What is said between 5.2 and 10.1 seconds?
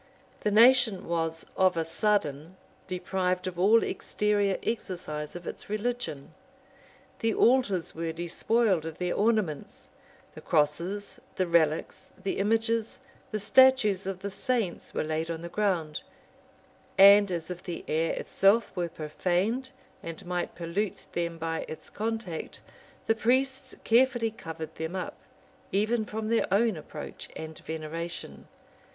of its religion: the altars were despoiled of their ornaments: